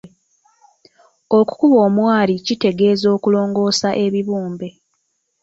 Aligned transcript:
Okukuba 1.39 1.77
omwari 1.87 2.35
kitegeeza 2.45 3.07
okulongoosa 3.15 3.89
ebibumbe. 4.05 4.69